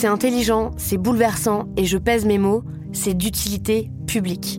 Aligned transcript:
c'est 0.00 0.06
intelligent, 0.06 0.70
c'est 0.78 0.96
bouleversant, 0.96 1.68
et 1.76 1.84
je 1.84 1.98
pèse 1.98 2.24
mes 2.24 2.38
mots, 2.38 2.64
c'est 2.90 3.12
d'utilité 3.12 3.90
publique. 4.06 4.58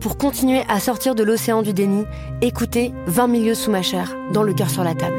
Pour 0.00 0.18
continuer 0.18 0.64
à 0.68 0.80
sortir 0.80 1.14
de 1.14 1.22
l'océan 1.22 1.62
du 1.62 1.72
déni, 1.72 2.04
écoutez 2.42 2.92
20 3.06 3.26
milieux 3.26 3.54
sous 3.54 3.70
ma 3.70 3.80
chair, 3.80 4.14
dans 4.34 4.42
le 4.42 4.52
cœur 4.52 4.68
sur 4.68 4.84
la 4.84 4.94
table. 4.94 5.18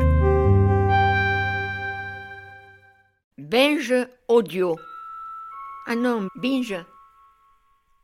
Binge 3.40 3.96
audio. 4.28 4.78
Ah 5.88 5.96
non, 5.96 6.28
binge. 6.36 6.76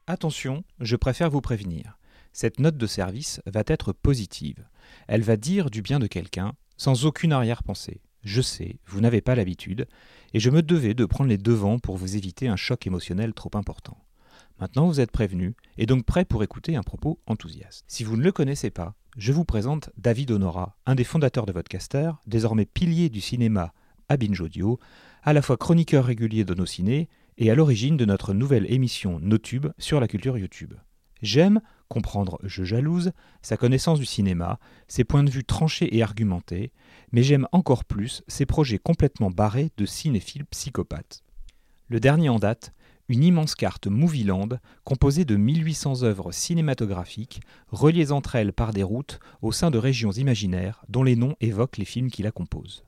Attention, 0.07 0.63
je 0.79 0.95
préfère 0.95 1.29
vous 1.29 1.41
prévenir. 1.41 1.99
Cette 2.33 2.59
note 2.59 2.77
de 2.77 2.87
service 2.87 3.41
va 3.45 3.61
être 3.67 3.93
positive. 3.93 4.67
Elle 5.07 5.21
va 5.21 5.37
dire 5.37 5.69
du 5.69 5.83
bien 5.83 5.99
de 5.99 6.07
quelqu'un, 6.07 6.53
sans 6.77 7.05
aucune 7.05 7.31
arrière-pensée. 7.31 8.01
Je 8.29 8.43
sais, 8.43 8.77
vous 8.85 9.01
n'avez 9.01 9.21
pas 9.21 9.33
l'habitude, 9.33 9.87
et 10.35 10.39
je 10.39 10.51
me 10.51 10.61
devais 10.61 10.93
de 10.93 11.05
prendre 11.05 11.31
les 11.31 11.39
devants 11.39 11.79
pour 11.79 11.97
vous 11.97 12.15
éviter 12.15 12.47
un 12.47 12.55
choc 12.55 12.85
émotionnel 12.85 13.33
trop 13.33 13.49
important. 13.55 13.97
Maintenant 14.59 14.85
vous 14.85 14.99
êtes 14.99 15.09
prévenu, 15.09 15.55
et 15.79 15.87
donc 15.87 16.05
prêt 16.05 16.25
pour 16.25 16.43
écouter 16.43 16.75
un 16.75 16.83
propos 16.83 17.19
enthousiaste. 17.25 17.85
Si 17.87 18.03
vous 18.03 18.17
ne 18.17 18.21
le 18.21 18.31
connaissez 18.31 18.69
pas, 18.69 18.93
je 19.17 19.33
vous 19.33 19.45
présente 19.45 19.89
David 19.97 20.29
Honora, 20.29 20.77
un 20.85 20.93
des 20.93 21.05
fondateurs 21.05 21.47
de 21.47 21.51
Vodcaster, 21.51 22.11
désormais 22.27 22.67
pilier 22.67 23.09
du 23.09 23.19
cinéma 23.19 23.73
à 24.09 24.17
Binge 24.17 24.41
Audio, 24.41 24.79
à 25.23 25.33
la 25.33 25.41
fois 25.41 25.57
chroniqueur 25.57 26.05
régulier 26.05 26.43
de 26.43 26.53
nos 26.53 26.67
ciné 26.67 27.09
et 27.39 27.49
à 27.49 27.55
l'origine 27.55 27.97
de 27.97 28.05
notre 28.05 28.35
nouvelle 28.35 28.71
émission 28.71 29.19
NoTube 29.19 29.69
sur 29.79 29.99
la 29.99 30.07
culture 30.07 30.37
YouTube. 30.37 30.75
J'aime, 31.23 31.61
comprendre 31.89 32.39
Je 32.43 32.63
jalouse, 32.63 33.11
sa 33.41 33.57
connaissance 33.57 33.99
du 33.99 34.05
cinéma, 34.05 34.59
ses 34.87 35.03
points 35.03 35.23
de 35.23 35.29
vue 35.29 35.43
tranchés 35.43 35.95
et 35.97 36.03
argumentés, 36.03 36.71
mais 37.11 37.23
j'aime 37.23 37.47
encore 37.51 37.83
plus 37.83 38.23
ses 38.27 38.45
projets 38.45 38.79
complètement 38.79 39.31
barrés 39.31 39.71
de 39.77 39.85
cinéphiles 39.85 40.45
psychopathes. 40.45 41.23
Le 41.89 41.99
dernier 41.99 42.29
en 42.29 42.39
date, 42.39 42.73
une 43.09 43.23
immense 43.23 43.55
carte 43.55 43.87
Movieland 43.87 44.49
composée 44.83 45.25
de 45.25 45.35
1800 45.35 46.03
œuvres 46.03 46.31
cinématographiques 46.31 47.41
reliées 47.69 48.11
entre 48.11 48.35
elles 48.35 48.53
par 48.53 48.71
des 48.71 48.83
routes 48.83 49.19
au 49.41 49.51
sein 49.51 49.71
de 49.71 49.79
régions 49.79 50.11
imaginaires 50.11 50.85
dont 50.87 51.03
les 51.03 51.15
noms 51.15 51.35
évoquent 51.41 51.77
les 51.77 51.85
films 51.85 52.11
qui 52.11 52.21
la 52.21 52.31
composent. 52.31 52.85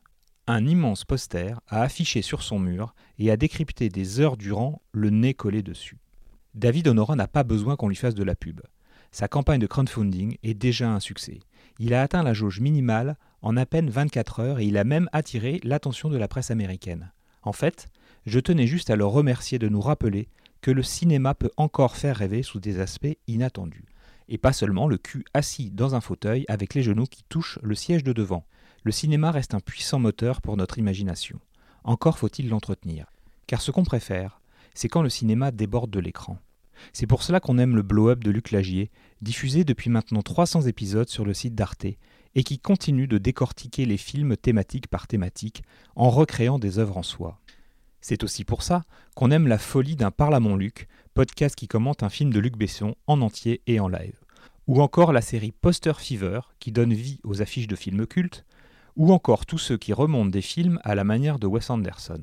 Un 0.47 0.67
immense 0.67 1.05
poster 1.05 1.59
a 1.67 1.81
affiché 1.81 2.21
sur 2.21 2.43
son 2.43 2.59
mur 2.59 2.93
et 3.17 3.31
a 3.31 3.37
décrypté 3.37 3.89
des 3.89 4.19
heures 4.19 4.37
durant 4.37 4.81
le 4.91 5.09
nez 5.09 5.33
collé 5.33 5.63
dessus. 5.63 5.97
David 6.53 6.87
Honora 6.89 7.15
n'a 7.15 7.27
pas 7.27 7.43
besoin 7.43 7.75
qu'on 7.75 7.87
lui 7.87 7.95
fasse 7.95 8.15
de 8.15 8.23
la 8.23 8.35
pub. 8.35 8.61
Sa 9.11 9.27
campagne 9.27 9.59
de 9.59 9.67
crowdfunding 9.67 10.37
est 10.41 10.53
déjà 10.53 10.89
un 10.89 11.01
succès. 11.01 11.39
Il 11.79 11.93
a 11.93 12.01
atteint 12.01 12.23
la 12.23 12.33
jauge 12.33 12.61
minimale 12.61 13.17
en 13.41 13.57
à 13.57 13.65
peine 13.65 13.89
24 13.89 14.39
heures 14.39 14.59
et 14.59 14.65
il 14.65 14.77
a 14.77 14.85
même 14.85 15.09
attiré 15.11 15.59
l'attention 15.63 16.09
de 16.09 16.17
la 16.17 16.29
presse 16.29 16.49
américaine. 16.49 17.11
En 17.43 17.51
fait, 17.51 17.89
je 18.25 18.39
tenais 18.39 18.67
juste 18.67 18.89
à 18.89 18.95
le 18.95 19.05
remercier 19.05 19.59
de 19.59 19.67
nous 19.67 19.81
rappeler 19.81 20.29
que 20.61 20.71
le 20.71 20.83
cinéma 20.83 21.33
peut 21.33 21.51
encore 21.57 21.97
faire 21.97 22.15
rêver 22.15 22.41
sous 22.41 22.59
des 22.59 22.79
aspects 22.79 23.17
inattendus. 23.27 23.85
Et 24.29 24.37
pas 24.37 24.53
seulement 24.53 24.87
le 24.87 24.97
cul 24.97 25.25
assis 25.33 25.71
dans 25.71 25.93
un 25.93 26.01
fauteuil 26.01 26.45
avec 26.47 26.73
les 26.73 26.83
genoux 26.83 27.05
qui 27.05 27.23
touchent 27.27 27.59
le 27.63 27.75
siège 27.75 28.05
de 28.05 28.13
devant. 28.13 28.45
Le 28.83 28.93
cinéma 28.93 29.31
reste 29.31 29.53
un 29.53 29.59
puissant 29.59 29.99
moteur 29.99 30.41
pour 30.41 30.55
notre 30.55 30.77
imagination. 30.77 31.39
Encore 31.83 32.17
faut-il 32.17 32.47
l'entretenir. 32.47 33.07
Car 33.45 33.61
ce 33.61 33.71
qu'on 33.71 33.83
préfère, 33.83 34.39
c'est 34.73 34.87
quand 34.87 35.01
le 35.01 35.09
cinéma 35.09 35.51
déborde 35.51 35.91
de 35.91 35.99
l'écran. 35.99 36.37
C'est 36.93 37.07
pour 37.07 37.23
cela 37.23 37.39
qu'on 37.39 37.57
aime 37.57 37.75
le 37.75 37.81
blow-up 37.81 38.23
de 38.23 38.31
Luc 38.31 38.51
Lagier, 38.51 38.91
diffusé 39.21 39.63
depuis 39.63 39.89
maintenant 39.89 40.21
300 40.21 40.63
épisodes 40.63 41.09
sur 41.09 41.25
le 41.25 41.33
site 41.33 41.55
d'Arte, 41.55 41.85
et 42.35 42.43
qui 42.43 42.59
continue 42.59 43.07
de 43.07 43.17
décortiquer 43.17 43.85
les 43.85 43.97
films 43.97 44.37
thématique 44.37 44.87
par 44.87 45.07
thématique, 45.07 45.63
en 45.95 46.09
recréant 46.09 46.59
des 46.59 46.79
œuvres 46.79 46.97
en 46.97 47.03
soi. 47.03 47.39
C'est 48.01 48.23
aussi 48.23 48.43
pour 48.43 48.63
ça 48.63 48.83
qu'on 49.15 49.31
aime 49.31 49.47
la 49.47 49.59
folie 49.59 49.95
d'un 49.95 50.11
Parle 50.11 50.35
à 50.35 50.39
mon 50.39 50.55
Luc, 50.55 50.87
podcast 51.13 51.55
qui 51.55 51.67
commente 51.67 52.03
un 52.03 52.09
film 52.09 52.33
de 52.33 52.39
Luc 52.39 52.57
Besson 52.57 52.95
en 53.05 53.21
entier 53.21 53.61
et 53.67 53.79
en 53.79 53.87
live. 53.87 54.19
Ou 54.67 54.81
encore 54.81 55.13
la 55.13 55.21
série 55.21 55.51
Poster 55.51 55.93
Fever, 55.99 56.39
qui 56.59 56.71
donne 56.71 56.93
vie 56.93 57.19
aux 57.23 57.41
affiches 57.41 57.67
de 57.67 57.75
films 57.75 58.07
cultes, 58.07 58.45
ou 58.95 59.11
encore 59.13 59.45
tous 59.45 59.57
ceux 59.57 59.77
qui 59.77 59.93
remontent 59.93 60.29
des 60.29 60.41
films 60.41 60.79
à 60.83 60.95
la 60.95 61.03
manière 61.03 61.39
de 61.39 61.47
Wes 61.47 61.69
Anderson. 61.69 62.21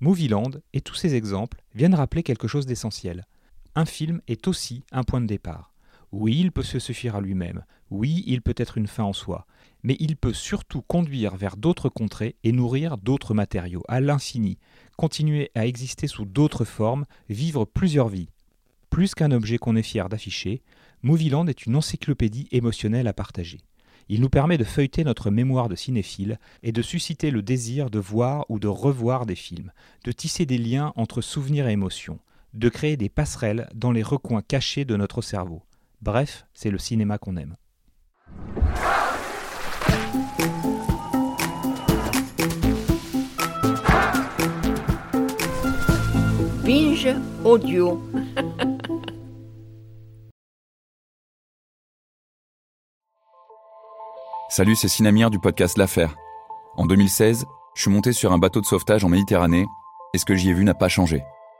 Movieland 0.00 0.50
et 0.72 0.80
tous 0.80 0.94
ces 0.94 1.14
exemples 1.14 1.60
viennent 1.74 1.94
rappeler 1.94 2.22
quelque 2.22 2.48
chose 2.48 2.66
d'essentiel. 2.66 3.26
Un 3.78 3.84
film 3.84 4.20
est 4.26 4.48
aussi 4.48 4.82
un 4.90 5.04
point 5.04 5.20
de 5.20 5.28
départ. 5.28 5.72
Oui, 6.10 6.36
il 6.40 6.50
peut 6.50 6.64
se 6.64 6.80
suffire 6.80 7.14
à 7.14 7.20
lui-même, 7.20 7.64
oui, 7.92 8.24
il 8.26 8.42
peut 8.42 8.56
être 8.56 8.76
une 8.76 8.88
fin 8.88 9.04
en 9.04 9.12
soi, 9.12 9.46
mais 9.84 9.96
il 10.00 10.16
peut 10.16 10.32
surtout 10.32 10.82
conduire 10.82 11.36
vers 11.36 11.56
d'autres 11.56 11.88
contrées 11.88 12.34
et 12.42 12.50
nourrir 12.50 12.98
d'autres 12.98 13.34
matériaux, 13.34 13.84
à 13.86 14.00
l'infini, 14.00 14.58
continuer 14.96 15.52
à 15.54 15.64
exister 15.64 16.08
sous 16.08 16.24
d'autres 16.24 16.64
formes, 16.64 17.06
vivre 17.28 17.66
plusieurs 17.66 18.08
vies. 18.08 18.30
Plus 18.90 19.14
qu'un 19.14 19.30
objet 19.30 19.58
qu'on 19.58 19.76
est 19.76 19.82
fier 19.82 20.08
d'afficher, 20.08 20.60
Movieland 21.04 21.46
est 21.46 21.64
une 21.64 21.76
encyclopédie 21.76 22.48
émotionnelle 22.50 23.06
à 23.06 23.12
partager. 23.12 23.60
Il 24.08 24.20
nous 24.22 24.28
permet 24.28 24.58
de 24.58 24.64
feuilleter 24.64 25.04
notre 25.04 25.30
mémoire 25.30 25.68
de 25.68 25.76
cinéphile 25.76 26.40
et 26.64 26.72
de 26.72 26.82
susciter 26.82 27.30
le 27.30 27.42
désir 27.42 27.90
de 27.90 28.00
voir 28.00 28.44
ou 28.48 28.58
de 28.58 28.66
revoir 28.66 29.24
des 29.24 29.36
films, 29.36 29.70
de 30.02 30.10
tisser 30.10 30.46
des 30.46 30.58
liens 30.58 30.92
entre 30.96 31.20
souvenirs 31.20 31.68
et 31.68 31.72
émotions, 31.74 32.18
de 32.54 32.68
créer 32.68 32.96
des 32.96 33.08
passerelles 33.08 33.68
dans 33.74 33.92
les 33.92 34.02
recoins 34.02 34.42
cachés 34.42 34.84
de 34.84 34.96
notre 34.96 35.22
cerveau. 35.22 35.62
Bref, 36.00 36.46
c'est 36.54 36.70
le 36.70 36.78
cinéma 36.78 37.18
qu'on 37.18 37.36
aime. 37.36 37.56
Binge 46.64 47.08
audio. 47.44 48.02
Salut, 54.50 54.76
c'est 54.76 54.88
Sinamir 54.88 55.30
du 55.30 55.38
podcast 55.38 55.78
L'Affaire. 55.78 56.16
En 56.76 56.86
2016, 56.86 57.44
je 57.74 57.80
suis 57.80 57.90
monté 57.90 58.12
sur 58.12 58.32
un 58.32 58.38
bateau 58.38 58.60
de 58.60 58.66
sauvetage 58.66 59.04
en 59.04 59.08
Méditerranée 59.08 59.66
et 60.14 60.18
ce 60.18 60.24
que 60.24 60.34
j'y 60.34 60.50
ai 60.50 60.52
vu 60.52 60.64
n'a 60.64 60.74
pas 60.74 60.88
changé. 60.88 61.22